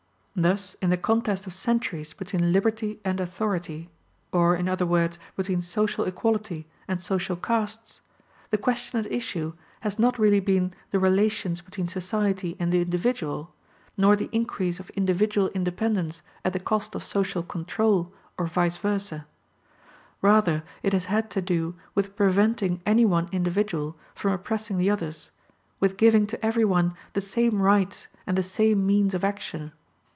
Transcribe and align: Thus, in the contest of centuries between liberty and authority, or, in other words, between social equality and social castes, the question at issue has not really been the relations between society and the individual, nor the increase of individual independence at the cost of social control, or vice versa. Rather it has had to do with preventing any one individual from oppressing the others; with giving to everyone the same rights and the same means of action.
Thus, 0.33 0.75
in 0.81 0.89
the 0.89 0.97
contest 0.97 1.45
of 1.45 1.53
centuries 1.53 2.13
between 2.13 2.53
liberty 2.53 3.01
and 3.03 3.19
authority, 3.19 3.89
or, 4.31 4.55
in 4.55 4.69
other 4.69 4.85
words, 4.85 5.19
between 5.35 5.61
social 5.61 6.05
equality 6.05 6.65
and 6.87 7.01
social 7.03 7.35
castes, 7.35 7.99
the 8.49 8.57
question 8.57 8.97
at 8.97 9.11
issue 9.11 9.53
has 9.81 9.99
not 9.99 10.17
really 10.17 10.39
been 10.39 10.73
the 10.91 10.99
relations 10.99 11.59
between 11.59 11.87
society 11.89 12.55
and 12.61 12.71
the 12.71 12.81
individual, 12.81 13.53
nor 13.97 14.15
the 14.15 14.29
increase 14.31 14.79
of 14.79 14.89
individual 14.91 15.49
independence 15.49 16.21
at 16.45 16.53
the 16.53 16.61
cost 16.61 16.95
of 16.95 17.03
social 17.03 17.43
control, 17.43 18.13
or 18.37 18.47
vice 18.47 18.77
versa. 18.77 19.27
Rather 20.21 20.63
it 20.81 20.93
has 20.93 21.05
had 21.05 21.29
to 21.31 21.41
do 21.41 21.75
with 21.93 22.15
preventing 22.15 22.81
any 22.85 23.03
one 23.05 23.27
individual 23.33 23.97
from 24.15 24.31
oppressing 24.31 24.77
the 24.77 24.89
others; 24.89 25.29
with 25.81 25.97
giving 25.97 26.25
to 26.25 26.43
everyone 26.43 26.95
the 27.13 27.21
same 27.21 27.61
rights 27.61 28.07
and 28.25 28.37
the 28.37 28.41
same 28.43 28.87
means 28.87 29.13
of 29.13 29.25
action. 29.25 29.73